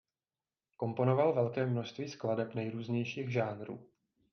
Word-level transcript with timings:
Komponoval 0.75 1.33
velké 1.33 1.65
množství 1.65 2.09
skladeb 2.09 2.53
nejrůznějších 2.55 3.31
žánrů. 3.31 3.89